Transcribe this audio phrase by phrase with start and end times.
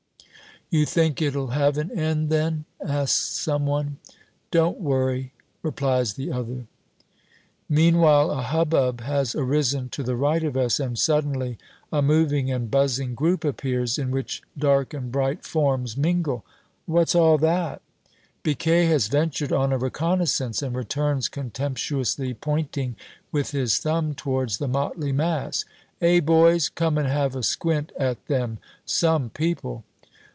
[0.73, 3.97] "You think it'll have an end, then?" asks some one.
[4.51, 6.65] "Don't worry!" replies the other.
[7.67, 11.57] Meanwhile, a hubbub has arisen to the right of us, and suddenly
[11.91, 16.45] a moving and buzzing group appears, in which dark and bright forms mingle.
[16.85, 17.81] "What's all that?"
[18.41, 22.95] Biquet has ventured on a reconnaissance, and returns contemptuously pointing
[23.29, 25.65] with his thumb towards the motley mass:
[26.01, 26.69] "Eh, boys!
[26.69, 28.59] Come and have a squint at them!
[28.85, 29.83] Some people!"